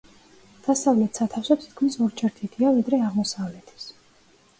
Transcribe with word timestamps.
დასავლეთ 0.67 1.19
სათავსო 1.19 1.57
თითქმის 1.65 1.97
ორჯერ 2.05 2.33
დიდია, 2.39 2.71
ვიდრე 2.79 3.01
აღმოსავლეთის. 3.09 3.87